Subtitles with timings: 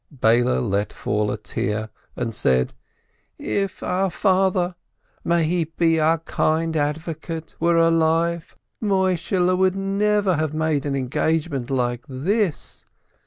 [0.11, 2.73] Beile let fall a tear and said:
[3.37, 4.73] "If our father
[5.23, 11.69] (may he be our kind advocate!) were alive, Moishehle would never have made an engagement
[11.69, 12.83] like this.